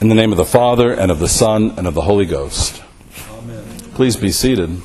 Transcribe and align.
In 0.00 0.08
the 0.08 0.14
name 0.14 0.32
of 0.32 0.38
the 0.38 0.46
Father, 0.46 0.94
and 0.94 1.10
of 1.10 1.18
the 1.18 1.28
Son, 1.28 1.74
and 1.76 1.86
of 1.86 1.92
the 1.92 2.00
Holy 2.00 2.24
Ghost. 2.24 2.82
Amen. 3.32 3.62
Please 3.92 4.16
be 4.16 4.32
seated. 4.32 4.80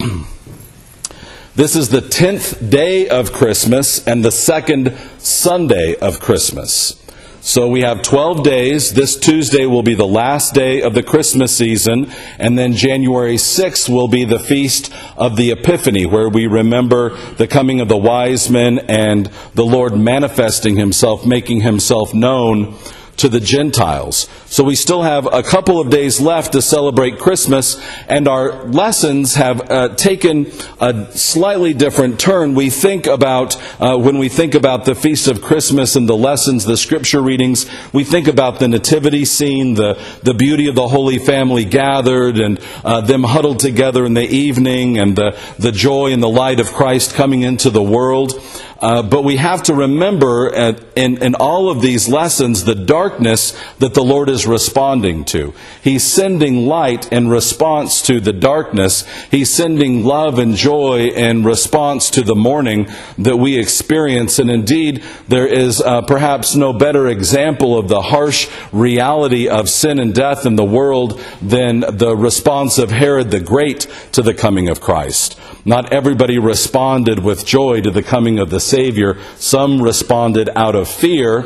this 1.54 1.76
is 1.76 1.90
the 1.90 2.00
tenth 2.00 2.70
day 2.70 3.06
of 3.06 3.34
Christmas 3.34 4.02
and 4.06 4.24
the 4.24 4.30
second 4.30 4.96
Sunday 5.18 5.96
of 5.96 6.20
Christmas. 6.20 7.04
So 7.42 7.68
we 7.68 7.82
have 7.82 8.00
12 8.00 8.42
days. 8.42 8.94
This 8.94 9.14
Tuesday 9.14 9.66
will 9.66 9.82
be 9.82 9.94
the 9.94 10.06
last 10.06 10.54
day 10.54 10.80
of 10.80 10.94
the 10.94 11.02
Christmas 11.02 11.54
season, 11.54 12.10
and 12.38 12.58
then 12.58 12.72
January 12.72 13.36
6th 13.36 13.90
will 13.90 14.08
be 14.08 14.24
the 14.24 14.38
feast 14.38 14.90
of 15.18 15.36
the 15.36 15.50
Epiphany, 15.50 16.06
where 16.06 16.30
we 16.30 16.46
remember 16.46 17.14
the 17.34 17.46
coming 17.46 17.82
of 17.82 17.88
the 17.88 17.98
wise 17.98 18.48
men 18.48 18.78
and 18.88 19.26
the 19.52 19.66
Lord 19.66 19.94
manifesting 19.98 20.76
himself, 20.76 21.26
making 21.26 21.60
himself 21.60 22.14
known 22.14 22.78
to 23.16 23.28
the 23.28 23.40
Gentiles. 23.40 24.28
So 24.46 24.64
we 24.64 24.74
still 24.74 25.02
have 25.02 25.26
a 25.32 25.42
couple 25.42 25.80
of 25.80 25.90
days 25.90 26.20
left 26.20 26.52
to 26.52 26.62
celebrate 26.62 27.18
Christmas, 27.18 27.80
and 28.08 28.28
our 28.28 28.64
lessons 28.66 29.34
have 29.34 29.70
uh, 29.70 29.94
taken 29.96 30.46
a 30.80 31.10
slightly 31.12 31.74
different 31.74 32.20
turn. 32.20 32.54
We 32.54 32.70
think 32.70 33.06
about, 33.06 33.56
uh, 33.80 33.96
when 33.98 34.18
we 34.18 34.28
think 34.28 34.54
about 34.54 34.84
the 34.84 34.94
Feast 34.94 35.28
of 35.28 35.42
Christmas 35.42 35.96
and 35.96 36.08
the 36.08 36.16
lessons, 36.16 36.64
the 36.64 36.76
scripture 36.76 37.20
readings, 37.20 37.68
we 37.92 38.04
think 38.04 38.28
about 38.28 38.60
the 38.60 38.68
nativity 38.68 39.24
scene, 39.24 39.74
the, 39.74 39.98
the 40.22 40.34
beauty 40.34 40.68
of 40.68 40.74
the 40.74 40.88
Holy 40.88 41.18
Family 41.18 41.64
gathered, 41.64 42.38
and 42.38 42.60
uh, 42.84 43.00
them 43.00 43.24
huddled 43.24 43.58
together 43.58 44.06
in 44.06 44.14
the 44.14 44.28
evening, 44.28 44.98
and 44.98 45.16
the, 45.16 45.36
the 45.58 45.72
joy 45.72 46.12
and 46.12 46.22
the 46.22 46.28
light 46.28 46.60
of 46.60 46.72
Christ 46.72 47.14
coming 47.14 47.42
into 47.42 47.70
the 47.70 47.82
world. 47.82 48.40
Uh, 48.84 49.02
but 49.02 49.24
we 49.24 49.36
have 49.36 49.62
to 49.62 49.72
remember 49.72 50.54
at, 50.54 50.78
in, 50.94 51.16
in 51.22 51.34
all 51.36 51.70
of 51.70 51.80
these 51.80 52.06
lessons 52.06 52.64
the 52.64 52.74
darkness 52.74 53.58
that 53.78 53.94
the 53.94 54.04
Lord 54.04 54.28
is 54.28 54.46
responding 54.46 55.24
to. 55.24 55.54
He's 55.82 56.04
sending 56.06 56.66
light 56.66 57.10
in 57.10 57.30
response 57.30 58.02
to 58.02 58.20
the 58.20 58.34
darkness. 58.34 59.06
He's 59.30 59.50
sending 59.50 60.04
love 60.04 60.38
and 60.38 60.54
joy 60.54 61.06
in 61.06 61.44
response 61.44 62.10
to 62.10 62.20
the 62.20 62.34
mourning 62.34 62.86
that 63.16 63.38
we 63.38 63.58
experience. 63.58 64.38
And 64.38 64.50
indeed, 64.50 65.02
there 65.28 65.46
is 65.46 65.80
uh, 65.80 66.02
perhaps 66.02 66.54
no 66.54 66.74
better 66.74 67.08
example 67.08 67.78
of 67.78 67.88
the 67.88 68.02
harsh 68.02 68.50
reality 68.70 69.48
of 69.48 69.70
sin 69.70 69.98
and 69.98 70.14
death 70.14 70.44
in 70.44 70.56
the 70.56 70.62
world 70.62 71.18
than 71.40 71.80
the 71.80 72.14
response 72.14 72.76
of 72.76 72.90
Herod 72.90 73.30
the 73.30 73.40
Great 73.40 73.86
to 74.12 74.20
the 74.20 74.34
coming 74.34 74.68
of 74.68 74.82
Christ. 74.82 75.40
Not 75.66 75.94
everybody 75.94 76.38
responded 76.38 77.20
with 77.20 77.46
joy 77.46 77.80
to 77.80 77.90
the 77.90 78.02
coming 78.02 78.38
of 78.38 78.50
the 78.50 78.60
Savior. 78.74 79.18
Some 79.36 79.80
responded 79.80 80.50
out 80.56 80.74
of 80.74 80.88
fear, 80.88 81.44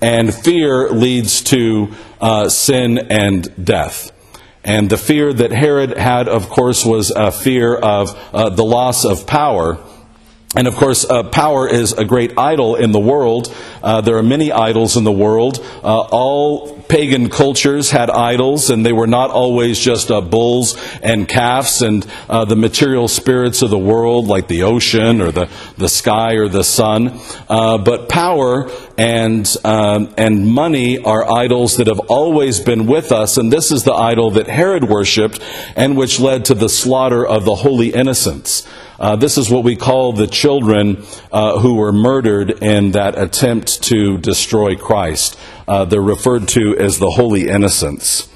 and 0.00 0.32
fear 0.32 0.88
leads 0.88 1.42
to 1.42 1.92
uh, 2.22 2.48
sin 2.48 2.96
and 3.10 3.52
death. 3.62 4.12
And 4.64 4.88
the 4.88 4.96
fear 4.96 5.30
that 5.30 5.52
Herod 5.52 5.98
had, 5.98 6.26
of 6.26 6.48
course, 6.48 6.86
was 6.86 7.10
a 7.10 7.32
fear 7.32 7.76
of 7.76 8.16
uh, 8.32 8.48
the 8.48 8.64
loss 8.64 9.04
of 9.04 9.26
power. 9.26 9.78
And 10.56 10.66
of 10.66 10.74
course, 10.74 11.04
uh, 11.08 11.22
power 11.22 11.68
is 11.68 11.92
a 11.92 12.04
great 12.04 12.36
idol 12.36 12.74
in 12.74 12.90
the 12.90 12.98
world. 12.98 13.54
Uh, 13.84 14.00
there 14.00 14.16
are 14.16 14.22
many 14.22 14.50
idols 14.50 14.96
in 14.96 15.04
the 15.04 15.12
world. 15.12 15.64
Uh, 15.80 16.00
all 16.10 16.76
pagan 16.88 17.30
cultures 17.30 17.92
had 17.92 18.10
idols, 18.10 18.68
and 18.68 18.84
they 18.84 18.92
were 18.92 19.06
not 19.06 19.30
always 19.30 19.78
just 19.78 20.10
uh, 20.10 20.20
bulls 20.20 20.76
and 21.04 21.28
calves 21.28 21.82
and 21.82 22.04
uh, 22.28 22.44
the 22.44 22.56
material 22.56 23.06
spirits 23.06 23.62
of 23.62 23.70
the 23.70 23.78
world, 23.78 24.26
like 24.26 24.48
the 24.48 24.64
ocean 24.64 25.20
or 25.20 25.30
the, 25.30 25.48
the 25.78 25.88
sky 25.88 26.32
or 26.32 26.48
the 26.48 26.64
sun. 26.64 27.20
Uh, 27.48 27.78
but 27.78 28.08
power 28.08 28.68
and, 28.98 29.56
um, 29.62 30.12
and 30.18 30.48
money 30.48 30.98
are 30.98 31.30
idols 31.30 31.76
that 31.76 31.86
have 31.86 32.00
always 32.08 32.58
been 32.58 32.88
with 32.88 33.12
us, 33.12 33.36
and 33.36 33.52
this 33.52 33.70
is 33.70 33.84
the 33.84 33.94
idol 33.94 34.32
that 34.32 34.48
Herod 34.48 34.82
worshipped 34.82 35.40
and 35.76 35.96
which 35.96 36.18
led 36.18 36.46
to 36.46 36.54
the 36.54 36.68
slaughter 36.68 37.24
of 37.24 37.44
the 37.44 37.54
holy 37.54 37.94
innocents. 37.94 38.66
Uh, 39.00 39.16
this 39.16 39.38
is 39.38 39.50
what 39.50 39.64
we 39.64 39.76
call 39.76 40.12
the 40.12 40.26
children 40.26 41.02
uh, 41.32 41.58
who 41.58 41.76
were 41.76 41.92
murdered 41.92 42.62
in 42.62 42.90
that 42.90 43.18
attempt 43.18 43.82
to 43.82 44.18
destroy 44.18 44.76
Christ. 44.76 45.38
Uh, 45.66 45.86
they're 45.86 46.02
referred 46.02 46.46
to 46.48 46.76
as 46.76 46.98
the 46.98 47.10
holy 47.10 47.48
innocents. 47.48 48.28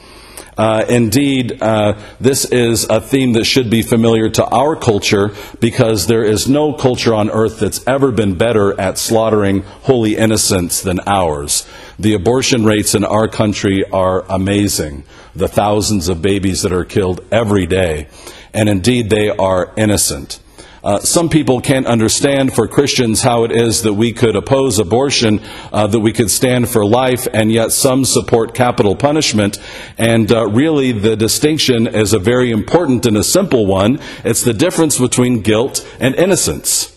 Uh, 0.56 0.84
indeed, 0.88 1.60
uh, 1.60 2.00
this 2.20 2.44
is 2.47 2.84
a 2.88 3.00
theme 3.00 3.32
that 3.32 3.44
should 3.44 3.69
be 3.69 3.82
familiar 3.82 4.30
to 4.30 4.44
our 4.47 4.76
culture 4.76 5.34
because 5.60 6.06
there 6.06 6.25
is 6.25 6.48
no 6.48 6.72
culture 6.72 7.12
on 7.12 7.28
earth 7.28 7.58
that's 7.58 7.84
ever 7.86 8.12
been 8.12 8.38
better 8.38 8.81
at 8.81 8.96
slaughtering 8.96 9.62
holy 9.82 10.16
innocents 10.16 10.81
than 10.81 11.00
ours. 11.06 11.69
The 11.98 12.14
abortion 12.14 12.64
rates 12.64 12.94
in 12.94 13.04
our 13.04 13.28
country 13.28 13.84
are 13.92 14.25
amazing. 14.31 15.04
The 15.34 15.48
thousands 15.48 16.08
of 16.08 16.22
babies 16.22 16.62
that 16.62 16.72
are 16.72 16.84
killed 16.84 17.20
every 17.31 17.66
day. 17.66 18.08
And 18.54 18.69
indeed, 18.69 19.10
they 19.10 19.28
are 19.28 19.75
innocent. 19.76 20.38
Uh, 20.84 20.99
some 21.00 21.31
people 21.31 21.62
can't 21.62 21.87
understand 21.87 22.53
for 22.53 22.69
Christians 22.69 23.22
how 23.22 23.45
it 23.45 23.53
is 23.53 23.83
that 23.83 23.95
we 23.95 24.12
could 24.12 24.37
oppose 24.37 24.78
abortion, 24.78 25.41
uh, 25.72 25.87
that 25.87 26.00
we 26.00 26.12
could 26.12 26.31
stand 26.31 26.69
for 26.69 26.84
life, 26.84 27.27
and 27.33 27.50
yet 27.50 27.72
some 27.72 28.05
support 28.05 28.55
capital 28.55 28.94
punishment. 28.94 29.59
And 29.97 30.31
uh, 30.31 30.47
really, 30.47 30.93
the 30.93 31.17
distinction 31.17 31.87
is 31.87 32.12
a 32.12 32.19
very 32.19 32.50
important 32.50 33.06
and 33.06 33.17
a 33.17 33.25
simple 33.25 33.67
one. 33.67 33.99
It's 34.25 34.43
the 34.43 34.53
difference 34.53 34.99
between 34.99 35.41
guilt 35.41 35.87
and 35.99 36.15
innocence. 36.17 36.94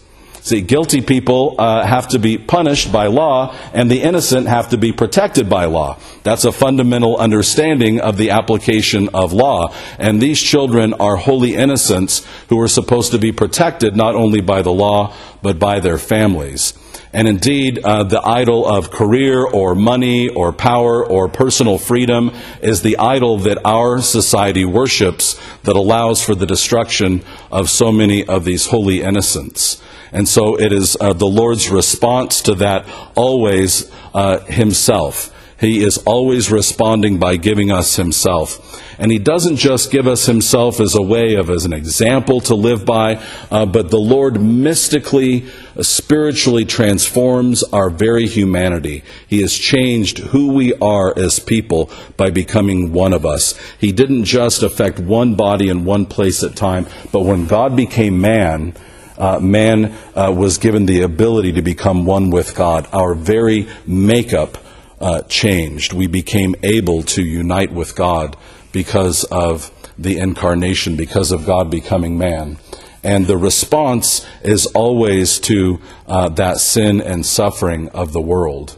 See, 0.47 0.62
guilty 0.62 1.02
people 1.02 1.56
uh, 1.59 1.85
have 1.85 2.08
to 2.08 2.19
be 2.19 2.38
punished 2.38 2.90
by 2.90 3.08
law, 3.08 3.53
and 3.74 3.91
the 3.91 4.02
innocent 4.02 4.47
have 4.47 4.69
to 4.69 4.78
be 4.78 4.94
protected 4.94 5.50
by 5.50 5.66
law. 5.66 6.00
That's 6.24 6.46
a 6.46 6.53
fundamental 6.53 7.18
understanding 7.18 8.00
of 8.00 8.16
the 8.16 8.30
application 8.30 9.09
of 9.13 9.34
law. 9.34 9.74
And 10.00 10.22
these 10.22 10.41
children 10.41 10.94
are 10.94 11.18
holy 11.18 11.53
innocents 11.53 12.25
who 12.47 12.62
are 12.62 12.69
supposed 12.69 13.12
to 13.12 13.19
be 13.19 13.34
protected 13.34 13.97
not 13.97 14.16
only 14.16 14.40
by 14.40 14.62
the 14.62 14.72
law, 14.72 15.13
but 15.41 15.59
by 15.59 15.81
their 15.81 15.97
families. 15.97 16.72
And 17.13 17.28
indeed, 17.28 17.79
uh, 17.79 18.03
the 18.03 18.22
idol 18.22 18.66
of 18.66 18.91
career 18.91 19.45
or 19.45 19.75
money 19.75 20.29
or 20.29 20.51
power 20.51 21.06
or 21.06 21.29
personal 21.29 21.78
freedom 21.78 22.31
is 22.62 22.81
the 22.81 22.97
idol 22.97 23.38
that 23.40 23.59
our 23.66 24.01
society 24.01 24.66
worships 24.66 25.40
that 25.63 25.75
allows 25.75 26.22
for 26.23 26.35
the 26.35 26.46
destruction 26.46 27.23
of 27.51 27.69
so 27.69 27.91
many 27.91 28.25
of 28.25 28.44
these 28.44 28.67
holy 28.67 29.01
innocents. 29.01 29.81
And 30.12 30.28
so 30.28 30.59
it 30.59 30.72
is 30.72 30.97
uh, 31.00 31.13
the 31.13 31.28
Lord's 31.28 31.69
response 31.69 32.41
to 32.44 32.56
that 32.56 32.85
always 33.16 33.91
uh, 34.13 34.40
Himself. 34.40 35.34
He 35.59 35.84
is 35.84 35.97
always 36.00 36.51
responding 36.51 37.17
by 37.17 37.38
giving 37.38 37.72
us 37.72 37.96
Himself. 37.96 38.81
And 39.00 39.12
He 39.12 39.19
doesn't 39.19 39.57
just 39.57 39.91
give 39.91 40.07
us 40.07 40.25
Himself 40.25 40.79
as 40.79 40.96
a 40.96 41.01
way 41.01 41.35
of, 41.35 41.50
as 41.50 41.66
an 41.66 41.73
example 41.73 42.41
to 42.41 42.56
live 42.56 42.85
by, 42.85 43.22
uh, 43.50 43.66
but 43.66 43.90
the 43.90 44.00
Lord 44.00 44.41
mystically, 44.41 45.47
spiritually 45.86 46.66
transforms 46.66 47.64
our 47.64 47.90
very 47.90 48.28
humanity. 48.28 49.04
He 49.28 49.42
has 49.42 49.54
changed 49.54 50.20
who 50.20 50.54
we 50.54 50.74
are 50.76 51.18
as 51.18 51.40
people 51.40 51.90
by 52.16 52.30
becoming 52.30 52.94
one 52.94 53.14
of 53.14 53.26
us. 53.26 53.60
He 53.80 53.92
didn't 53.92 54.26
just 54.26 54.64
affect 54.64 55.00
one 55.00 55.36
body 55.36 55.70
in 55.70 55.86
one 55.86 56.06
place 56.06 56.44
at 56.44 56.56
time, 56.56 56.88
but 57.12 57.22
when 57.22 57.48
God 57.48 57.76
became 57.76 58.20
man, 58.22 58.74
uh, 59.18 59.40
man 59.40 59.94
uh, 60.16 60.32
was 60.36 60.58
given 60.58 60.86
the 60.86 61.02
ability 61.02 61.54
to 61.54 61.62
become 61.62 62.06
one 62.06 62.30
with 62.30 62.56
God. 62.56 62.88
Our 62.94 63.16
very 63.16 63.68
makeup 63.86 64.58
uh, 65.00 65.22
changed. 65.24 65.94
We 65.94 66.08
became 66.08 66.56
able 66.64 67.04
to 67.04 67.24
unite 67.24 67.72
with 67.72 67.96
God 67.96 68.36
because 68.72 69.24
of 69.26 69.72
the 69.98 70.20
incarnation, 70.20 70.96
because 70.96 71.32
of 71.32 71.46
God 71.46 71.72
becoming 71.72 72.18
man. 72.18 72.58
And 73.07 73.25
the 73.25 73.38
response 73.38 74.28
is 74.44 74.66
always 74.66 75.40
to 75.40 75.79
uh, 76.07 76.28
that 76.28 76.57
sin 76.57 77.00
and 77.00 77.25
suffering 77.25 77.88
of 77.91 78.12
the 78.12 78.19
world. 78.19 78.78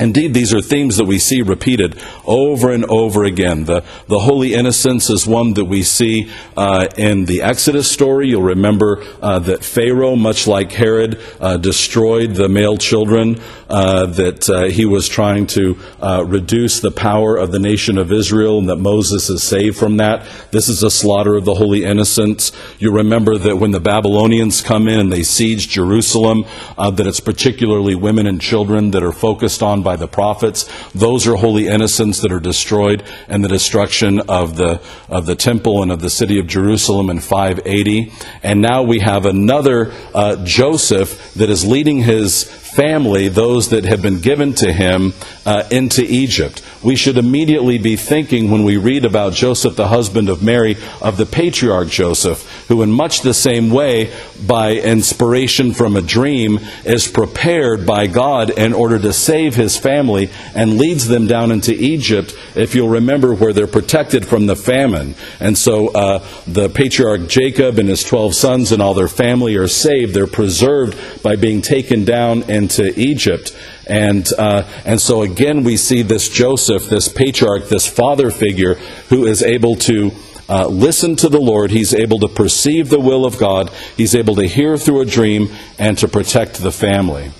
Indeed, 0.00 0.32
these 0.32 0.54
are 0.54 0.62
themes 0.62 0.96
that 0.96 1.04
we 1.04 1.18
see 1.18 1.42
repeated 1.42 2.00
over 2.24 2.72
and 2.72 2.84
over 2.86 3.24
again. 3.24 3.64
The, 3.64 3.84
the 4.08 4.20
holy 4.20 4.54
innocence 4.54 5.10
is 5.10 5.26
one 5.26 5.52
that 5.54 5.66
we 5.66 5.82
see 5.82 6.30
uh, 6.56 6.88
in 6.96 7.26
the 7.26 7.42
Exodus 7.42 7.90
story. 7.90 8.28
You'll 8.28 8.42
remember 8.42 9.04
uh, 9.20 9.38
that 9.40 9.62
Pharaoh, 9.62 10.16
much 10.16 10.46
like 10.46 10.72
Herod, 10.72 11.20
uh, 11.40 11.58
destroyed 11.58 12.34
the 12.34 12.48
male 12.48 12.78
children, 12.78 13.38
uh, 13.68 14.06
that 14.06 14.48
uh, 14.48 14.64
he 14.64 14.86
was 14.86 15.08
trying 15.08 15.46
to 15.48 15.78
uh, 16.00 16.24
reduce 16.26 16.80
the 16.80 16.90
power 16.90 17.36
of 17.36 17.52
the 17.52 17.58
nation 17.58 17.98
of 17.98 18.12
Israel, 18.12 18.58
and 18.58 18.68
that 18.70 18.76
Moses 18.76 19.28
is 19.28 19.42
saved 19.42 19.76
from 19.76 19.98
that. 19.98 20.26
This 20.52 20.68
is 20.70 20.82
a 20.82 20.90
slaughter 20.90 21.36
of 21.36 21.44
the 21.44 21.54
holy 21.54 21.84
innocents. 21.84 22.52
You 22.78 22.92
remember 22.92 23.36
that 23.36 23.56
when 23.56 23.70
the 23.70 23.80
Babylonians 23.80 24.62
come 24.62 24.88
in 24.88 25.00
and 25.00 25.12
they 25.12 25.22
siege 25.22 25.68
Jerusalem, 25.68 26.44
that 26.76 27.06
it's 27.06 27.20
particularly 27.20 27.94
women 27.94 28.26
and 28.26 28.40
children 28.40 28.90
that 28.90 29.02
are 29.02 29.12
focused 29.12 29.62
on 29.62 29.81
by 29.82 29.96
the 29.96 30.08
prophets. 30.08 30.68
Those 30.92 31.26
are 31.26 31.36
holy 31.36 31.68
innocents 31.68 32.20
that 32.20 32.32
are 32.32 32.40
destroyed 32.40 33.02
and 33.28 33.44
the 33.44 33.48
destruction 33.48 34.20
of 34.28 34.56
the, 34.56 34.80
of 35.08 35.26
the 35.26 35.34
temple 35.34 35.82
and 35.82 35.92
of 35.92 36.00
the 36.00 36.10
city 36.10 36.38
of 36.38 36.46
Jerusalem 36.46 37.10
in 37.10 37.20
580. 37.20 38.12
And 38.42 38.60
now 38.62 38.82
we 38.82 39.00
have 39.00 39.26
another 39.26 39.92
uh, 40.14 40.44
Joseph 40.44 41.34
that 41.34 41.50
is 41.50 41.64
leading 41.64 41.98
his 41.98 42.44
family, 42.44 43.28
those 43.28 43.68
that 43.68 43.84
have 43.84 44.00
been 44.00 44.20
given 44.20 44.54
to 44.54 44.72
him, 44.72 45.12
uh, 45.44 45.64
into 45.70 46.02
Egypt. 46.02 46.62
We 46.82 46.96
should 46.96 47.18
immediately 47.18 47.78
be 47.78 47.96
thinking 47.96 48.50
when 48.50 48.64
we 48.64 48.76
read 48.76 49.04
about 49.04 49.34
Joseph, 49.34 49.76
the 49.76 49.88
husband 49.88 50.28
of 50.28 50.42
Mary, 50.42 50.76
of 51.00 51.16
the 51.16 51.26
patriarch 51.26 51.88
Joseph, 51.88 52.48
who, 52.68 52.82
in 52.82 52.92
much 52.92 53.20
the 53.20 53.34
same 53.34 53.70
way, 53.70 54.12
by 54.46 54.72
inspiration 54.72 55.72
from 55.72 55.96
a 55.96 56.02
dream, 56.02 56.58
is 56.84 57.08
prepared 57.08 57.86
by 57.86 58.06
God 58.06 58.50
in 58.50 58.72
order 58.72 58.98
to 58.98 59.12
save 59.12 59.54
his 59.54 59.76
family 59.76 60.30
and 60.54 60.78
leads 60.78 61.06
them 61.06 61.26
down 61.26 61.50
into 61.50 61.72
Egypt, 61.72 62.34
if 62.54 62.74
you'll 62.74 62.88
remember, 62.88 63.34
where 63.34 63.52
they're 63.52 63.66
protected 63.66 64.26
from 64.26 64.46
the 64.46 64.56
famine. 64.56 65.14
And 65.40 65.56
so 65.56 65.88
uh, 65.88 66.26
the 66.46 66.68
patriarch 66.68 67.28
Jacob 67.28 67.78
and 67.78 67.88
his 67.88 68.02
12 68.02 68.34
sons 68.34 68.72
and 68.72 68.82
all 68.82 68.94
their 68.94 69.08
family 69.08 69.56
are 69.56 69.68
saved. 69.68 70.14
They're 70.14 70.26
preserved 70.26 71.22
by 71.22 71.36
being 71.36 71.62
taken 71.62 72.04
down 72.04 72.50
into 72.50 72.98
Egypt. 72.98 73.56
And, 73.86 74.26
uh, 74.38 74.68
and 74.84 75.00
so 75.00 75.22
again, 75.22 75.64
we 75.64 75.76
see 75.76 76.02
this 76.02 76.28
Joseph, 76.28 76.88
this 76.88 77.08
patriarch, 77.08 77.68
this 77.68 77.86
father 77.86 78.30
figure 78.30 78.74
who 79.08 79.26
is 79.26 79.42
able 79.42 79.74
to 79.76 80.12
uh, 80.52 80.66
listen 80.68 81.16
to 81.16 81.30
the 81.30 81.40
Lord. 81.40 81.70
He's 81.70 81.94
able 81.94 82.18
to 82.18 82.28
perceive 82.28 82.90
the 82.90 83.00
will 83.00 83.24
of 83.24 83.38
God. 83.38 83.70
He's 83.96 84.14
able 84.14 84.34
to 84.34 84.46
hear 84.46 84.76
through 84.76 85.00
a 85.00 85.06
dream 85.06 85.48
and 85.78 85.96
to 85.96 86.08
protect 86.08 86.56
the 86.56 86.70
family. 86.70 87.32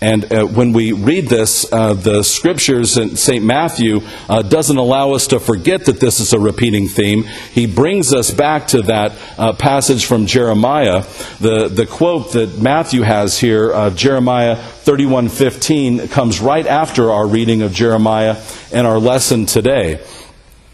And 0.00 0.32
uh, 0.32 0.46
when 0.46 0.72
we 0.72 0.92
read 0.92 1.28
this, 1.28 1.70
uh, 1.70 1.92
the 1.92 2.22
scriptures 2.22 2.96
in 2.96 3.16
St. 3.16 3.44
Matthew 3.44 4.00
uh, 4.30 4.40
doesn't 4.40 4.76
allow 4.78 5.12
us 5.12 5.26
to 5.28 5.40
forget 5.40 5.84
that 5.84 6.00
this 6.00 6.20
is 6.20 6.32
a 6.32 6.38
repeating 6.38 6.88
theme. 6.88 7.24
He 7.52 7.66
brings 7.66 8.14
us 8.14 8.30
back 8.30 8.66
to 8.68 8.80
that 8.82 9.12
uh, 9.38 9.52
passage 9.52 10.06
from 10.06 10.24
Jeremiah. 10.24 11.04
The, 11.40 11.68
the 11.68 11.86
quote 11.86 12.32
that 12.32 12.58
Matthew 12.58 13.02
has 13.02 13.38
here, 13.38 13.72
uh, 13.72 13.90
Jeremiah 13.90 14.56
31:15, 14.56 16.10
comes 16.10 16.40
right 16.40 16.66
after 16.66 17.10
our 17.10 17.26
reading 17.26 17.60
of 17.60 17.72
Jeremiah 17.72 18.42
and 18.72 18.86
our 18.86 18.98
lesson 18.98 19.46
today. 19.46 20.00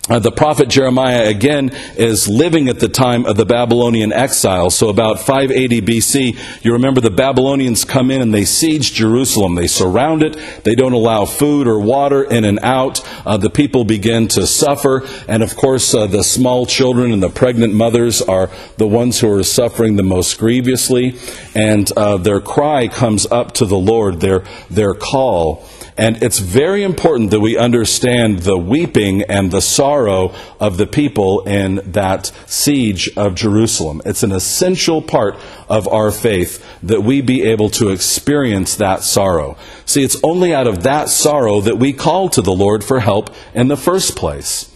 Uh, 0.08 0.18
the 0.18 0.32
prophet 0.32 0.68
Jeremiah, 0.68 1.28
again, 1.28 1.70
is 1.96 2.26
living 2.26 2.70
at 2.70 2.80
the 2.80 2.88
time 2.88 3.26
of 3.26 3.36
the 3.36 3.44
Babylonian 3.44 4.14
exile. 4.14 4.70
So, 4.70 4.88
about 4.88 5.20
580 5.20 5.82
BC, 5.82 6.64
you 6.64 6.72
remember 6.72 7.02
the 7.02 7.10
Babylonians 7.10 7.84
come 7.84 8.10
in 8.10 8.22
and 8.22 8.32
they 8.32 8.46
siege 8.46 8.94
Jerusalem. 8.94 9.56
They 9.56 9.66
surround 9.66 10.22
it. 10.22 10.38
They 10.64 10.74
don't 10.74 10.94
allow 10.94 11.26
food 11.26 11.68
or 11.68 11.78
water 11.78 12.24
in 12.24 12.44
and 12.44 12.58
out. 12.60 13.06
Uh, 13.26 13.36
the 13.36 13.50
people 13.50 13.84
begin 13.84 14.26
to 14.28 14.46
suffer. 14.46 15.06
And, 15.28 15.42
of 15.42 15.54
course, 15.54 15.92
uh, 15.92 16.06
the 16.06 16.24
small 16.24 16.64
children 16.64 17.12
and 17.12 17.22
the 17.22 17.28
pregnant 17.28 17.74
mothers 17.74 18.22
are 18.22 18.50
the 18.78 18.88
ones 18.88 19.20
who 19.20 19.30
are 19.30 19.44
suffering 19.44 19.96
the 19.96 20.02
most 20.02 20.38
grievously. 20.38 21.18
And 21.54 21.92
uh, 21.92 22.16
their 22.16 22.40
cry 22.40 22.88
comes 22.88 23.26
up 23.30 23.52
to 23.52 23.66
the 23.66 23.78
Lord, 23.78 24.20
their, 24.20 24.44
their 24.70 24.94
call. 24.94 25.68
And 26.00 26.22
it's 26.22 26.38
very 26.38 26.82
important 26.82 27.30
that 27.30 27.40
we 27.40 27.58
understand 27.58 28.38
the 28.38 28.56
weeping 28.56 29.20
and 29.24 29.50
the 29.50 29.60
sorrow 29.60 30.32
of 30.58 30.78
the 30.78 30.86
people 30.86 31.42
in 31.42 31.92
that 31.92 32.32
siege 32.46 33.10
of 33.18 33.34
Jerusalem. 33.34 34.00
It's 34.06 34.22
an 34.22 34.32
essential 34.32 35.02
part 35.02 35.36
of 35.68 35.86
our 35.88 36.10
faith 36.10 36.64
that 36.82 37.02
we 37.02 37.20
be 37.20 37.42
able 37.42 37.68
to 37.72 37.90
experience 37.90 38.76
that 38.76 39.02
sorrow. 39.02 39.58
See, 39.84 40.02
it's 40.02 40.16
only 40.24 40.54
out 40.54 40.66
of 40.66 40.84
that 40.84 41.10
sorrow 41.10 41.60
that 41.60 41.76
we 41.76 41.92
call 41.92 42.30
to 42.30 42.40
the 42.40 42.50
Lord 42.50 42.82
for 42.82 43.00
help 43.00 43.28
in 43.52 43.68
the 43.68 43.76
first 43.76 44.16
place. 44.16 44.74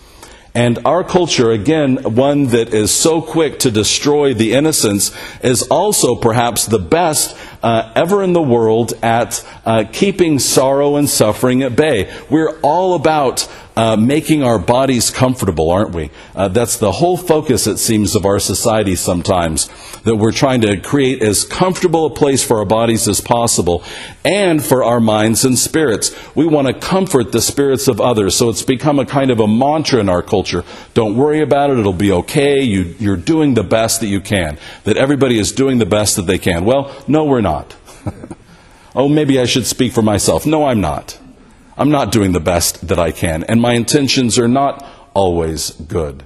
And 0.56 0.78
our 0.84 1.02
culture, 1.02 1.50
again, 1.50 1.96
one 2.14 2.48
that 2.48 2.72
is 2.72 2.92
so 2.92 3.20
quick 3.20 3.58
to 3.60 3.72
destroy 3.72 4.34
the 4.34 4.52
innocents, 4.52 5.10
is 5.42 5.62
also 5.62 6.14
perhaps 6.14 6.66
the 6.66 6.78
best 6.78 7.36
uh, 7.64 7.90
ever 7.96 8.22
in 8.22 8.34
the 8.34 8.42
world 8.42 8.92
at 9.02 9.44
uh, 9.64 9.84
keeping 9.90 10.38
sorrow 10.38 10.96
and 10.96 11.08
suffering 11.08 11.62
at 11.62 11.74
bay. 11.74 12.14
We're 12.28 12.60
all 12.60 12.94
about 12.94 13.50
uh, 13.76 13.96
making 13.96 14.42
our 14.42 14.58
bodies 14.58 15.10
comfortable, 15.10 15.70
aren't 15.70 15.90
we? 15.90 16.10
Uh, 16.34 16.48
that's 16.48 16.76
the 16.76 16.92
whole 16.92 17.16
focus, 17.16 17.66
it 17.66 17.78
seems, 17.78 18.14
of 18.14 18.24
our 18.24 18.38
society 18.38 18.94
sometimes. 18.94 19.68
That 20.02 20.16
we're 20.16 20.32
trying 20.32 20.60
to 20.60 20.78
create 20.80 21.22
as 21.22 21.44
comfortable 21.44 22.06
a 22.06 22.10
place 22.10 22.44
for 22.44 22.58
our 22.58 22.64
bodies 22.64 23.08
as 23.08 23.20
possible 23.20 23.82
and 24.24 24.64
for 24.64 24.84
our 24.84 25.00
minds 25.00 25.44
and 25.44 25.58
spirits. 25.58 26.14
We 26.34 26.46
want 26.46 26.68
to 26.68 26.74
comfort 26.74 27.32
the 27.32 27.40
spirits 27.40 27.88
of 27.88 28.00
others. 28.00 28.36
So 28.36 28.48
it's 28.48 28.62
become 28.62 28.98
a 28.98 29.06
kind 29.06 29.30
of 29.30 29.40
a 29.40 29.48
mantra 29.48 30.00
in 30.00 30.08
our 30.08 30.22
culture. 30.22 30.64
Don't 30.92 31.16
worry 31.16 31.40
about 31.40 31.70
it, 31.70 31.78
it'll 31.78 31.92
be 31.92 32.12
okay. 32.12 32.62
You, 32.62 32.94
you're 32.98 33.16
doing 33.16 33.54
the 33.54 33.64
best 33.64 34.00
that 34.00 34.08
you 34.08 34.20
can. 34.20 34.58
That 34.84 34.96
everybody 34.96 35.38
is 35.38 35.52
doing 35.52 35.78
the 35.78 35.86
best 35.86 36.16
that 36.16 36.26
they 36.26 36.38
can. 36.38 36.64
Well, 36.64 36.94
no, 37.08 37.24
we're 37.24 37.40
not. 37.40 37.74
oh, 38.94 39.08
maybe 39.08 39.40
I 39.40 39.46
should 39.46 39.66
speak 39.66 39.92
for 39.92 40.02
myself. 40.02 40.46
No, 40.46 40.66
I'm 40.66 40.80
not. 40.80 41.18
I'm 41.76 41.90
not 41.90 42.12
doing 42.12 42.32
the 42.32 42.40
best 42.40 42.88
that 42.88 42.98
I 42.98 43.10
can, 43.10 43.44
and 43.44 43.60
my 43.60 43.74
intentions 43.74 44.38
are 44.38 44.48
not 44.48 44.84
always 45.14 45.70
good. 45.70 46.24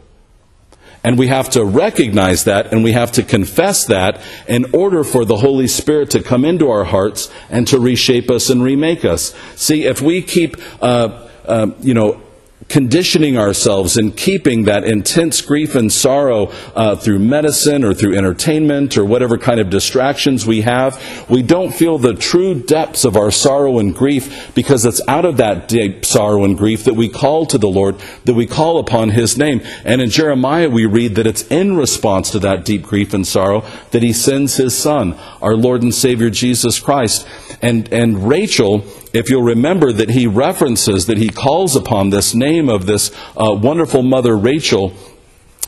And 1.04 1.18
we 1.18 1.28
have 1.28 1.50
to 1.50 1.64
recognize 1.64 2.44
that 2.44 2.72
and 2.72 2.82
we 2.82 2.92
have 2.92 3.12
to 3.12 3.22
confess 3.22 3.86
that 3.86 4.20
in 4.48 4.74
order 4.74 5.04
for 5.04 5.24
the 5.24 5.36
Holy 5.36 5.68
Spirit 5.68 6.10
to 6.10 6.22
come 6.22 6.44
into 6.44 6.68
our 6.68 6.84
hearts 6.84 7.30
and 7.50 7.66
to 7.68 7.78
reshape 7.78 8.30
us 8.30 8.50
and 8.50 8.62
remake 8.62 9.04
us. 9.04 9.34
See, 9.54 9.84
if 9.84 10.02
we 10.02 10.22
keep, 10.22 10.56
uh, 10.82 11.28
uh, 11.46 11.70
you 11.80 11.94
know, 11.94 12.20
conditioning 12.69 13.38
ourselves 13.38 13.96
and 13.96 14.16
keeping 14.16 14.64
that 14.64 14.84
intense 14.84 15.40
grief 15.40 15.75
and 15.75 15.93
sorrow 15.93 16.46
uh, 16.75 16.96
through 16.96 17.19
medicine 17.19 17.84
or 17.84 17.94
through 17.94 18.16
entertainment 18.16 18.96
or 18.99 19.05
whatever 19.05 19.38
kind 19.38 19.60
of 19.60 19.70
distractions 19.70 20.46
we 20.46 20.60
have, 20.62 21.00
we 21.31 21.43
don't 21.43 21.72
feel 21.72 21.99
the 21.99 22.14
true 22.14 22.55
depths 22.55 23.05
of 23.05 23.16
our 23.16 23.31
sorrow 23.31 23.78
and 23.78 23.94
grief 23.94 24.52
because 24.55 24.84
it's 24.84 25.00
out 25.08 25.25
of 25.25 25.38
that 25.38 25.69
deep 25.69 26.05
sorrow 26.05 26.44
and 26.44 26.58
grief 26.58 26.84
that 26.84 26.94
we 26.94 27.08
call 27.08 27.46
to 27.46 27.58
the 27.58 27.69
Lord, 27.69 27.96
that 28.25 28.34
we 28.34 28.46
call 28.46 28.78
upon 28.78 29.11
His 29.11 29.38
name. 29.38 29.61
And 29.84 30.02
in 30.02 30.11
Jeremiah, 30.11 30.69
we 30.69 30.84
read 30.84 31.14
that 31.14 31.26
it's 31.26 31.46
in 31.49 31.76
response 31.76 32.31
to 32.32 32.38
that 32.40 32.64
deep 32.64 32.82
grief 32.82 33.14
and 33.14 33.26
sorrow 33.26 33.64
that 33.93 34.02
He 34.02 34.12
sends 34.12 34.56
His 34.56 34.76
Son, 34.76 35.14
our 35.40 35.54
Lord 35.54 35.82
and 35.82 35.94
Savior 35.94 36.28
Jesus 36.28 36.81
Christ. 36.81 37.26
And, 37.62 37.93
and 37.93 38.28
Rachel, 38.28 38.84
if 39.12 39.31
you'll 39.31 39.43
remember 39.43 39.93
that 39.93 40.10
he 40.10 40.26
references, 40.26 41.06
that 41.06 41.19
he 41.19 41.28
calls 41.28 41.76
upon 41.76 42.10
this 42.10 42.34
name 42.34 42.69
of 42.69 42.87
this 42.87 43.10
uh, 43.37 43.52
wonderful 43.52 44.02
mother, 44.02 44.37
Rachel, 44.37 44.93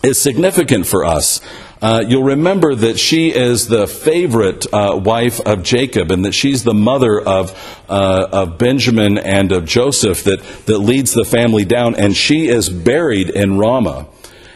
is 0.03 0.21
significant 0.21 0.87
for 0.87 1.05
us. 1.05 1.41
Uh, 1.83 2.05
you'll 2.07 2.23
remember 2.23 2.75
that 2.75 2.99
she 2.99 3.31
is 3.31 3.69
the 3.69 3.87
favorite 3.87 4.67
uh, 4.73 5.01
wife 5.03 5.41
of 5.41 5.63
Jacob 5.63 6.11
and 6.11 6.25
that 6.27 6.35
she's 6.35 6.63
the 6.63 6.75
mother 6.75 7.19
of, 7.19 7.57
uh, 7.89 8.29
of 8.31 8.59
Benjamin 8.59 9.17
and 9.17 9.51
of 9.51 9.65
Joseph 9.65 10.25
that, 10.25 10.43
that 10.67 10.79
leads 10.79 11.13
the 11.13 11.25
family 11.25 11.65
down, 11.65 11.95
and 11.95 12.15
she 12.15 12.49
is 12.49 12.69
buried 12.69 13.31
in 13.31 13.59
Ramah. 13.59 14.07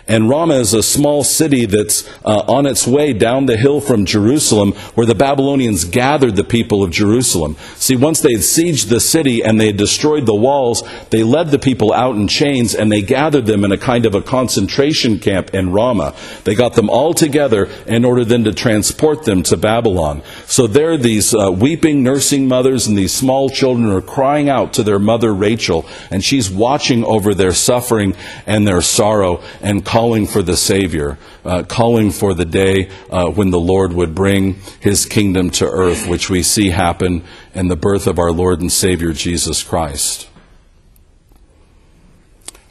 And 0.06 0.28
Ramah 0.28 0.56
is 0.56 0.74
a 0.74 0.82
small 0.82 1.24
city 1.24 1.64
that's 1.64 2.06
uh, 2.24 2.44
on 2.46 2.66
its 2.66 2.86
way 2.86 3.12
down 3.12 3.46
the 3.46 3.56
hill 3.56 3.80
from 3.80 4.04
Jerusalem, 4.04 4.72
where 4.94 5.06
the 5.06 5.14
Babylonians 5.14 5.84
gathered 5.84 6.36
the 6.36 6.44
people 6.44 6.82
of 6.82 6.90
Jerusalem. 6.90 7.56
See, 7.76 7.96
once 7.96 8.20
they 8.20 8.32
had 8.32 8.42
sieged 8.42 8.88
the 8.88 9.00
city 9.00 9.42
and 9.42 9.58
they 9.58 9.68
had 9.68 9.78
destroyed 9.78 10.26
the 10.26 10.34
walls, 10.34 10.82
they 11.10 11.22
led 11.22 11.48
the 11.48 11.58
people 11.58 11.92
out 11.92 12.16
in 12.16 12.28
chains 12.28 12.74
and 12.74 12.92
they 12.92 13.00
gathered 13.00 13.46
them 13.46 13.64
in 13.64 13.72
a 13.72 13.78
kind 13.78 14.04
of 14.04 14.14
a 14.14 14.20
concentration 14.20 15.18
camp 15.18 15.54
in 15.54 15.72
Ramah. 15.72 16.14
They 16.44 16.54
got 16.54 16.74
them 16.74 16.90
all 16.90 17.14
together 17.14 17.70
in 17.86 18.04
order 18.04 18.24
then 18.24 18.44
to 18.44 18.52
transport 18.52 19.24
them 19.24 19.42
to 19.44 19.56
Babylon. 19.56 20.22
So 20.46 20.66
there, 20.66 20.96
these 20.96 21.34
uh, 21.34 21.50
weeping 21.50 22.02
nursing 22.02 22.46
mothers 22.48 22.86
and 22.86 22.96
these 22.98 23.14
small 23.14 23.48
children 23.48 23.90
are 23.90 24.02
crying 24.02 24.48
out 24.48 24.74
to 24.74 24.82
their 24.82 24.98
mother 24.98 25.32
Rachel, 25.32 25.86
and 26.10 26.22
she's 26.22 26.50
watching 26.50 27.02
over 27.04 27.34
their 27.34 27.52
suffering 27.52 28.14
and 28.46 28.66
their 28.66 28.82
sorrow 28.82 29.42
and 29.62 29.84
calling 29.84 30.26
for 30.26 30.42
the 30.42 30.56
Savior, 30.56 31.18
uh, 31.44 31.62
calling 31.62 32.10
for 32.10 32.34
the 32.34 32.44
day 32.44 32.90
uh, 33.10 33.30
when 33.30 33.50
the 33.50 33.60
Lord 33.60 33.94
would 33.94 34.14
bring 34.14 34.56
his 34.80 35.06
kingdom 35.06 35.50
to 35.50 35.66
earth, 35.66 36.06
which 36.06 36.28
we 36.28 36.42
see 36.42 36.70
happen 36.70 37.24
in 37.54 37.68
the 37.68 37.76
birth 37.76 38.06
of 38.06 38.18
our 38.18 38.30
Lord 38.30 38.60
and 38.60 38.70
Savior 38.70 39.12
Jesus 39.12 39.62
Christ. 39.62 40.28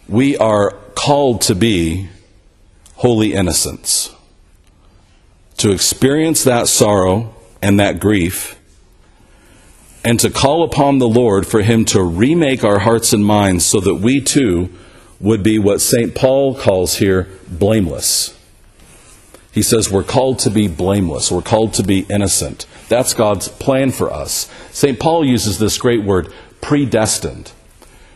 We 0.08 0.38
are 0.38 0.72
called 0.96 1.42
to 1.44 1.56
be 1.56 2.10
holy 2.96 3.34
innocents, 3.34 4.14
to 5.58 5.72
experience 5.72 6.44
that 6.44 6.68
sorrow 6.68 7.34
and 7.64 7.80
that 7.80 8.00
grief 8.00 8.60
and 10.04 10.20
to 10.20 10.30
call 10.30 10.64
upon 10.64 10.98
the 10.98 11.08
Lord 11.08 11.48
for 11.48 11.62
Him 11.62 11.86
to 11.86 12.04
remake 12.04 12.64
our 12.64 12.80
hearts 12.80 13.14
and 13.14 13.24
minds 13.24 13.66
so 13.66 13.80
that 13.80 13.96
we 13.96 14.20
too 14.20 14.70
would 15.20 15.44
be 15.44 15.58
what 15.58 15.80
St. 15.80 16.14
Paul 16.14 16.56
calls 16.56 16.98
here 16.98 17.30
blameless. 17.50 18.38
He 19.54 19.62
says 19.62 19.90
we're 19.90 20.04
called 20.04 20.40
to 20.40 20.50
be 20.50 20.68
blameless, 20.68 21.32
we're 21.32 21.42
called 21.42 21.74
to 21.76 21.84
be 21.84 22.06
innocent. 22.10 22.66
That's 22.90 23.14
God's 23.14 23.48
plan 23.48 23.92
for 23.92 24.12
us. 24.12 24.52
St. 24.72 25.00
Paul 25.00 25.24
uses 25.24 25.58
this 25.58 25.78
great 25.78 26.04
word, 26.04 26.34
predestined. 26.60 27.54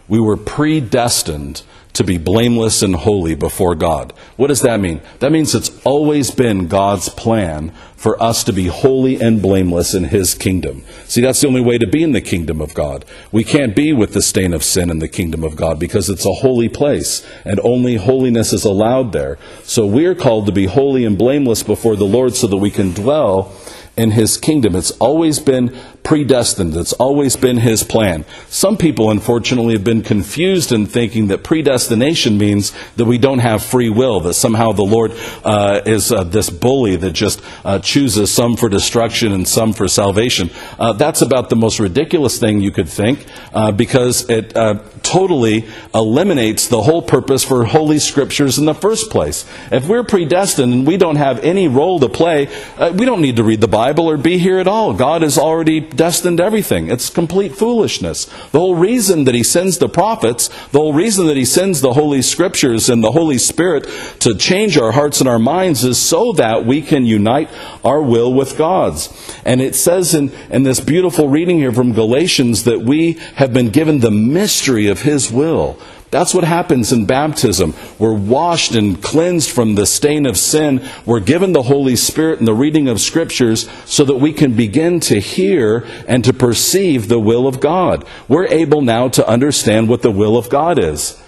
We 0.09 0.19
were 0.19 0.37
predestined 0.37 1.63
to 1.97 2.03
be 2.03 2.19
blameless 2.19 2.83
and 2.83 2.95
holy 2.95 3.33
before 3.33 3.73
God. 3.73 4.13
What 4.35 4.47
does 4.47 4.61
that 4.61 4.79
mean? 4.79 5.01
That 5.17 5.31
means 5.31 5.55
it's 5.55 5.83
always 5.83 6.29
been 6.29 6.67
God's 6.67 7.09
plan 7.09 7.71
for 7.95 8.21
us 8.21 8.43
to 8.43 8.53
be 8.53 8.67
holy 8.67 9.19
and 9.19 9.41
blameless 9.41 9.95
in 9.95 10.03
His 10.03 10.35
kingdom. 10.35 10.83
See, 11.05 11.21
that's 11.21 11.41
the 11.41 11.47
only 11.47 11.61
way 11.61 11.79
to 11.79 11.87
be 11.87 12.03
in 12.03 12.11
the 12.11 12.21
kingdom 12.21 12.61
of 12.61 12.75
God. 12.75 13.03
We 13.31 13.43
can't 13.43 13.75
be 13.75 13.93
with 13.93 14.13
the 14.13 14.21
stain 14.21 14.53
of 14.53 14.63
sin 14.63 14.91
in 14.91 14.99
the 14.99 15.07
kingdom 15.07 15.43
of 15.43 15.55
God 15.55 15.79
because 15.79 16.07
it's 16.07 16.25
a 16.25 16.33
holy 16.33 16.69
place 16.69 17.25
and 17.43 17.59
only 17.61 17.95
holiness 17.95 18.53
is 18.53 18.63
allowed 18.63 19.11
there. 19.11 19.39
So 19.63 19.87
we're 19.87 20.13
called 20.13 20.45
to 20.45 20.51
be 20.51 20.67
holy 20.67 21.03
and 21.03 21.17
blameless 21.17 21.63
before 21.63 21.95
the 21.95 22.05
Lord 22.05 22.35
so 22.35 22.45
that 22.45 22.57
we 22.57 22.69
can 22.69 22.93
dwell 22.93 23.55
in 23.97 24.11
his 24.11 24.37
kingdom. 24.37 24.75
It's 24.75 24.91
always 24.91 25.39
been 25.39 25.75
predestined. 26.07 26.75
It's 26.75 26.93
always 26.93 27.35
been 27.35 27.57
his 27.57 27.83
plan. 27.83 28.23
Some 28.47 28.77
people, 28.77 29.11
unfortunately, 29.11 29.73
have 29.73 29.83
been 29.83 30.01
confused 30.01 30.71
in 30.71 30.85
thinking 30.85 31.27
that 31.27 31.43
predestination 31.43 32.37
means 32.37 32.73
that 32.95 33.05
we 33.05 33.17
don't 33.17 33.39
have 33.39 33.63
free 33.63 33.89
will, 33.89 34.21
that 34.21 34.35
somehow 34.35 34.71
the 34.71 34.83
Lord 34.83 35.11
uh, 35.43 35.81
is 35.85 36.11
uh, 36.11 36.23
this 36.23 36.49
bully 36.49 36.95
that 36.95 37.11
just 37.11 37.41
uh, 37.65 37.79
chooses 37.79 38.31
some 38.31 38.55
for 38.55 38.69
destruction 38.69 39.33
and 39.33 39.47
some 39.47 39.73
for 39.73 39.87
salvation. 39.87 40.49
Uh, 40.79 40.93
that's 40.93 41.21
about 41.21 41.49
the 41.49 41.55
most 41.55 41.79
ridiculous 41.79 42.39
thing 42.39 42.61
you 42.61 42.71
could 42.71 42.89
think 42.89 43.25
uh, 43.53 43.71
because 43.71 44.29
it 44.29 44.55
uh, 44.55 44.79
totally 45.03 45.65
eliminates 45.93 46.67
the 46.69 46.81
whole 46.81 47.01
purpose 47.01 47.43
for 47.43 47.65
Holy 47.65 47.99
Scriptures 47.99 48.57
in 48.57 48.65
the 48.65 48.73
first 48.73 49.09
place. 49.11 49.45
If 49.71 49.87
we're 49.87 50.03
predestined 50.03 50.73
and 50.73 50.87
we 50.87 50.97
don't 50.97 51.17
have 51.17 51.39
any 51.43 51.67
role 51.67 51.99
to 51.99 52.09
play, 52.09 52.47
we 52.93 53.05
don't 53.05 53.21
need 53.21 53.35
to 53.35 53.43
read 53.43 53.59
the 53.59 53.67
Bible 53.67 53.97
Bible 53.97 54.09
or 54.09 54.17
be 54.17 54.37
here 54.37 54.59
at 54.59 54.67
all. 54.67 54.93
God 54.93 55.21
has 55.21 55.37
already 55.37 55.79
destined 55.97 56.39
everything. 56.39 56.89
It's 56.89 57.09
complete 57.09 57.55
foolishness. 57.55 58.25
The 58.51 58.59
whole 58.59 58.75
reason 58.75 59.25
that 59.25 59.35
He 59.35 59.43
sends 59.43 59.77
the 59.77 59.89
prophets, 59.89 60.47
the 60.69 60.79
whole 60.79 60.93
reason 60.93 61.27
that 61.27 61.37
He 61.37 61.45
sends 61.45 61.81
the 61.81 61.93
Holy 61.93 62.21
Scriptures 62.21 62.89
and 62.89 63.03
the 63.03 63.11
Holy 63.11 63.37
Spirit 63.37 63.87
to 64.19 64.35
change 64.35 64.77
our 64.77 64.91
hearts 64.93 65.19
and 65.19 65.27
our 65.27 65.39
minds 65.39 65.83
is 65.83 65.99
so 65.99 66.31
that 66.33 66.65
we 66.65 66.81
can 66.81 67.05
unite 67.05 67.49
our 67.83 68.01
will 68.01 68.33
with 68.33 68.57
God's. 68.57 69.09
And 69.43 69.61
it 69.61 69.75
says 69.75 70.13
in, 70.13 70.31
in 70.49 70.63
this 70.63 70.79
beautiful 70.79 71.27
reading 71.27 71.57
here 71.57 71.73
from 71.73 71.93
Galatians 71.93 72.63
that 72.63 72.81
we 72.81 73.13
have 73.35 73.53
been 73.53 73.69
given 73.69 73.99
the 73.99 74.11
mystery 74.11 74.87
of 74.87 75.01
His 75.01 75.31
will. 75.31 75.79
That's 76.09 76.33
what 76.33 76.45
happens 76.45 76.93
in 76.93 77.05
baptism. 77.05 77.73
We're 77.99 78.13
washed 78.13 78.73
and 78.75 79.01
cleansed 79.03 79.51
from 79.51 79.75
the 79.75 79.85
stain 79.85 80.25
of 80.25 80.37
sin. 80.37 80.87
We're 81.05 81.19
given 81.19 81.51
the 81.51 81.63
Holy 81.63 81.97
Spirit 81.97 82.39
and 82.39 82.47
the 82.47 82.53
reading 82.53 82.87
of 82.87 83.01
Scriptures 83.01 83.69
so 83.85 84.05
that 84.05 84.15
we 84.15 84.31
can 84.31 84.55
begin 84.55 85.01
to 85.01 85.19
hear 85.19 85.85
and 86.07 86.23
to 86.23 86.31
perceive 86.31 87.09
the 87.09 87.19
will 87.19 87.45
of 87.45 87.59
God. 87.59 88.05
We're 88.29 88.47
able 88.47 88.81
now 88.81 89.09
to 89.09 89.27
understand 89.27 89.89
what 89.89 90.01
the 90.01 90.11
will 90.11 90.37
of 90.37 90.49
God 90.49 90.79
is. 90.79 91.21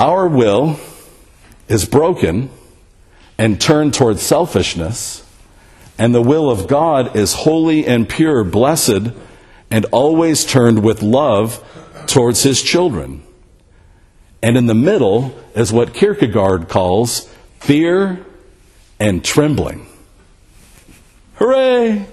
Our 0.00 0.26
will 0.26 0.80
is 1.68 1.84
broken 1.84 2.48
and 3.36 3.60
turned 3.60 3.92
towards 3.92 4.22
selfishness, 4.22 5.22
and 5.98 6.14
the 6.14 6.22
will 6.22 6.50
of 6.50 6.68
God 6.68 7.16
is 7.16 7.34
holy 7.34 7.86
and 7.86 8.08
pure, 8.08 8.44
blessed, 8.44 9.12
and 9.70 9.84
always 9.86 10.46
turned 10.46 10.82
with 10.82 11.02
love 11.02 11.62
towards 12.06 12.42
his 12.42 12.62
children. 12.62 13.22
And 14.42 14.56
in 14.56 14.66
the 14.66 14.74
middle 14.74 15.36
is 15.54 15.72
what 15.72 15.94
Kierkegaard 15.94 16.68
calls 16.68 17.28
fear 17.60 18.24
and 18.98 19.24
trembling. 19.24 19.86
Hooray! 21.34 22.06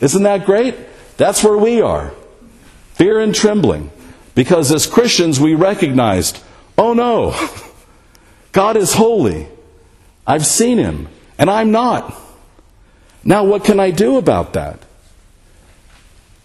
Isn't 0.00 0.22
that 0.22 0.46
great? 0.46 0.76
That's 1.16 1.42
where 1.42 1.56
we 1.56 1.80
are. 1.80 2.12
Fear 2.94 3.20
and 3.20 3.34
trembling. 3.34 3.90
Because 4.34 4.72
as 4.72 4.86
Christians, 4.86 5.40
we 5.40 5.54
recognized, 5.54 6.42
oh 6.76 6.92
no, 6.92 7.34
God 8.52 8.76
is 8.76 8.94
holy. 8.94 9.48
I've 10.26 10.46
seen 10.46 10.78
him, 10.78 11.08
and 11.38 11.50
I'm 11.50 11.70
not. 11.70 12.14
Now, 13.24 13.44
what 13.44 13.64
can 13.64 13.80
I 13.80 13.90
do 13.90 14.16
about 14.16 14.52
that? 14.52 14.80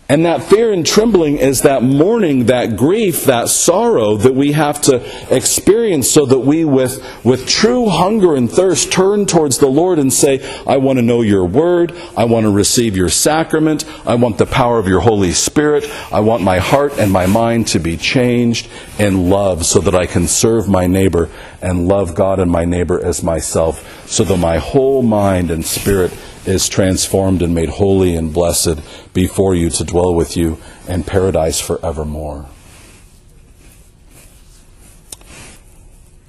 And 0.10 0.26
that 0.26 0.44
fear 0.44 0.74
and 0.74 0.86
trembling 0.86 1.38
is 1.38 1.62
that 1.62 1.82
mourning, 1.82 2.48
that 2.48 2.76
grief, 2.76 3.24
that 3.24 3.48
sorrow 3.48 4.18
that 4.18 4.36
we 4.36 4.52
have 4.52 4.82
to 4.82 5.02
experience 5.34 6.12
so 6.12 6.26
that 6.26 6.40
we, 6.40 6.66
with, 6.66 7.02
with 7.24 7.48
true 7.48 7.88
hunger 7.88 8.36
and 8.36 8.52
thirst, 8.52 8.92
turn 8.92 9.26
towards 9.26 9.60
the 9.60 9.68
Lord 9.68 10.00
and 10.00 10.12
say, 10.12 10.44
I 10.68 10.76
want 10.78 11.00
to 11.00 11.04
know 11.04 11.22
your 11.22 11.46
word. 11.46 11.94
I 12.18 12.26
want 12.26 12.44
to 12.44 12.52
receive 12.52 12.98
your 12.98 13.08
sacrament. 13.08 13.86
I 14.06 14.16
want 14.16 14.38
the 14.38 14.46
power 14.46 14.78
of 14.78 14.90
your 14.90 15.00
Holy 15.00 15.32
Spirit. 15.32 15.86
I 16.12 16.20
want 16.20 16.44
my 16.44 16.60
heart 16.60 17.00
and 17.00 17.10
my 17.10 17.26
mind 17.26 17.68
to 17.68 17.80
be 17.80 17.96
changed 17.96 18.70
in 19.00 19.30
love 19.30 19.66
so 19.66 19.80
that 19.80 19.96
I 19.96 20.06
can 20.06 20.28
serve 20.28 20.68
my 20.68 20.86
neighbor 20.86 21.30
and 21.62 21.88
love 21.88 22.14
God 22.14 22.40
and 22.42 22.52
my 22.52 22.66
neighbor 22.66 23.04
as 23.04 23.24
myself 23.24 24.06
so 24.10 24.26
that 24.26 24.38
my 24.38 24.58
whole 24.58 25.02
mind 25.02 25.50
and 25.50 25.66
spirit 25.66 26.12
is 26.46 26.68
transformed 26.68 27.42
and 27.42 27.54
made 27.54 27.70
holy 27.70 28.16
and 28.16 28.34
blessed 28.34 28.80
before 29.14 29.56
you 29.56 29.70
to 29.70 29.84
dwell 29.84 30.14
with 30.14 30.36
you 30.36 30.58
in 30.88 31.04
paradise 31.04 31.60
forevermore. 31.60 32.46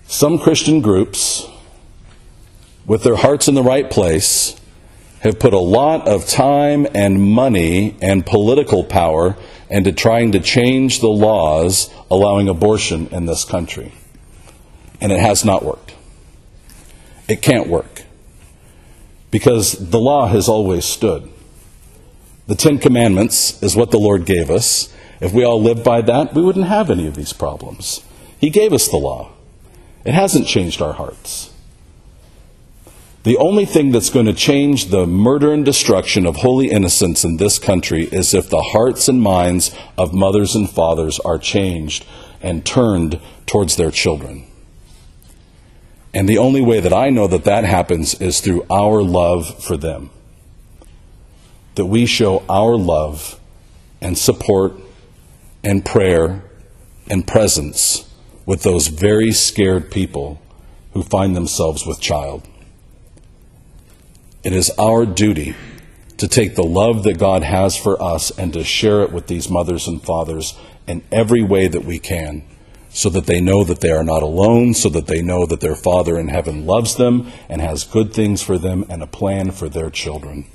Some 0.07 0.39
Christian 0.39 0.81
groups, 0.81 1.49
with 2.87 3.03
their 3.03 3.17
hearts 3.17 3.49
in 3.49 3.55
the 3.55 3.63
right 3.63 3.91
place, 3.91 4.61
have 5.21 5.39
put 5.39 5.55
a 5.55 5.59
lot 5.59 6.07
of 6.07 6.29
time 6.29 6.87
and 6.95 7.21
money 7.21 7.97
and 8.01 8.25
political 8.25 8.85
power 8.85 9.37
into 9.71 9.91
trying 9.91 10.33
to 10.33 10.41
change 10.41 11.01
the 11.01 11.09
laws 11.09 11.93
allowing 12.11 12.49
abortion 12.49 13.09
in 13.09 13.27
this 13.27 13.45
country. 13.45 13.93
And 15.01 15.11
it 15.11 15.19
has 15.19 15.45
not 15.45 15.65
worked. 15.65 15.95
It 17.27 17.43
can't 17.43 17.69
work 17.69 18.05
because 19.35 19.91
the 19.91 19.99
law 19.99 20.29
has 20.29 20.49
always 20.49 20.85
stood. 20.85 21.29
The 22.47 22.55
Ten 22.55 22.79
Commandments 22.79 23.61
is 23.65 23.75
what 23.75 23.91
the 23.91 23.99
Lord 23.99 24.27
gave 24.27 24.49
us. 24.49 24.95
If 25.21 25.33
we 25.33 25.43
all 25.43 25.61
lived 25.61 25.83
by 25.83 26.03
that, 26.03 26.35
we 26.35 26.43
wouldn't 26.43 26.69
have 26.69 26.89
any 26.89 27.09
of 27.09 27.17
these 27.17 27.33
problems. 27.33 28.05
He 28.39 28.49
gave 28.49 28.73
us 28.73 28.87
the 28.87 28.97
law, 28.97 29.33
it 30.05 30.15
hasn't 30.15 30.47
changed 30.47 30.81
our 30.81 30.93
hearts. 30.93 31.53
The 33.25 33.37
only 33.39 33.65
thing 33.65 33.91
that's 33.91 34.09
going 34.09 34.27
to 34.27 34.33
change 34.33 34.91
the 34.91 35.05
murder 35.05 35.53
and 35.53 35.65
destruction 35.65 36.27
of 36.27 36.37
holy 36.37 36.71
innocents 36.71 37.25
in 37.25 37.39
this 37.39 37.59
country 37.59 38.05
is 38.13 38.35
if 38.35 38.49
the 38.49 38.63
hearts 38.63 39.09
and 39.09 39.21
minds 39.21 39.75
of 39.99 40.15
mothers 40.15 40.55
and 40.55 40.71
fathers 40.71 41.19
are 41.19 41.39
changed 41.39 42.07
and 42.41 42.65
turned 42.65 43.21
towards 43.47 43.75
their 43.75 43.91
children. 43.91 44.47
And 46.15 46.29
the 46.29 46.39
only 46.39 46.63
way 46.63 46.79
that 46.79 46.93
I 46.93 47.11
know 47.11 47.27
that 47.27 47.45
that 47.45 47.65
happens 47.65 48.15
is 48.21 48.41
through 48.41 48.65
our 48.71 49.03
love 49.03 49.63
for 49.63 49.77
them. 49.77 50.11
That 51.75 51.87
we 51.87 52.07
show 52.07 52.45
our 52.49 52.77
love 52.77 53.41
and 54.01 54.17
support 54.17 54.75
and 55.65 55.85
prayer 55.85 56.45
and 57.11 57.27
presence 57.27 58.09
with 58.47 58.63
those 58.63 58.87
very 58.87 59.33
scared 59.33 59.91
people 59.91 60.41
who 60.93 61.03
find 61.03 61.35
themselves 61.35 61.85
with 61.85 62.01
child. 62.01 62.47
It 64.45 64.53
is 64.53 64.71
our 64.79 65.05
duty 65.05 65.57
to 66.19 66.29
take 66.29 66.55
the 66.55 66.63
love 66.63 67.03
that 67.03 67.19
God 67.19 67.43
has 67.43 67.77
for 67.77 68.01
us 68.01 68.31
and 68.39 68.53
to 68.53 68.63
share 68.63 69.03
it 69.03 69.11
with 69.11 69.27
these 69.27 69.51
mothers 69.51 69.89
and 69.89 70.01
fathers 70.01 70.57
in 70.87 71.03
every 71.11 71.43
way 71.43 71.67
that 71.67 71.85
we 71.85 71.99
can 71.99 72.45
so 72.95 73.11
that 73.11 73.27
they 73.27 73.41
know 73.41 73.65
that 73.65 73.81
they 73.81 73.91
are 73.91 74.05
not 74.05 74.23
alone, 74.23 74.73
so 74.73 74.89
that 74.89 75.09
they 75.09 75.21
know 75.21 75.45
that 75.45 75.61
their 75.61 75.75
Father 75.75 76.19
in 76.19 76.29
heaven 76.29 76.65
loves 76.65 76.95
them 76.95 77.31
and 77.49 77.61
has 77.61 77.83
good 77.83 78.15
things 78.15 78.41
for 78.41 78.57
them 78.57 78.87
and 78.89 79.03
a 79.03 79.07
plan 79.07 79.51
for 79.51 79.69
their 79.69 79.91
children. 79.91 80.47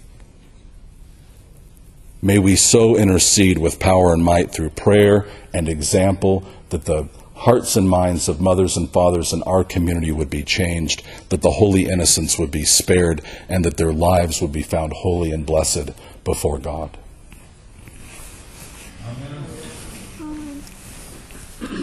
May 2.22 2.39
we 2.39 2.55
so 2.55 2.96
intercede 2.96 3.58
with 3.58 3.79
power 3.79 4.13
and 4.13 4.24
might 4.24 4.51
through 4.51 4.72
prayer 4.72 5.27
and 5.53 5.67
example 5.67 6.46
that 6.69 6.86
the 6.86 7.10
hearts 7.36 7.75
and 7.75 7.89
minds 7.89 8.29
of 8.29 8.39
mothers 8.39 8.77
and 8.77 8.89
fathers 8.89 9.34
in 9.34 9.43
our 9.43 9.65
community 9.65 10.12
would 10.12 10.29
be 10.29 10.43
changed, 10.43 11.03
that 11.29 11.41
the 11.41 11.51
holy 11.51 11.86
innocents 11.86 12.39
would 12.39 12.51
be 12.51 12.63
spared, 12.63 13.22
and 13.50 13.65
that 13.65 13.75
their 13.75 13.93
lives 13.93 14.41
would 14.41 14.51
be 14.53 14.63
found 14.63 14.93
holy 14.93 15.31
and 15.31 15.46
blessed 15.46 15.91
before 16.24 16.58
God. 16.58 16.98